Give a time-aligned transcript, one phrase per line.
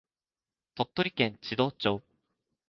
[0.73, 2.01] 鳥取県智頭町